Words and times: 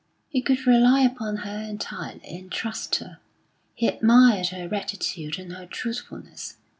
He 0.29 0.41
could 0.41 0.65
rely 0.65 1.01
upon 1.01 1.37
her 1.45 1.59
entirely, 1.59 2.23
and 2.39 2.51
trust 2.51 2.95
her; 2.95 3.19
he 3.75 3.87
admired 3.87 4.47
her 4.47 4.67
rectitude 4.67 5.37
and 5.37 5.53
her 5.53 5.67
truthfulness. 5.67 6.57